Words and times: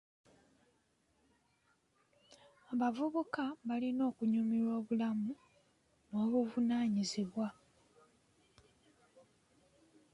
Abavubuka 2.71 3.43
balina 3.67 4.01
okunyumirwa 4.09 4.71
obulamu 4.79 5.31
n'obuvunaanyizibwa. 6.09 7.47